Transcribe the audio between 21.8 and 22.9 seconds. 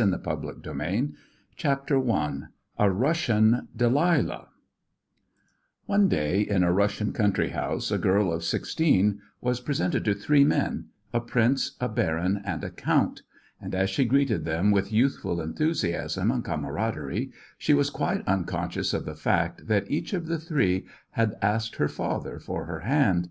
father for her